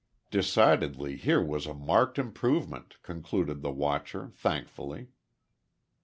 [0.31, 5.09] Decidedly here was a marked improvement, concluded the watcher, thankfully.